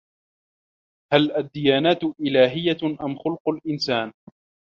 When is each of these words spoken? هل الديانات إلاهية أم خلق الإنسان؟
هل 1.13 1.31
الديانات 1.37 2.03
إلاهية 2.19 2.77
أم 3.01 3.17
خلق 3.19 3.49
الإنسان؟ 3.49 4.11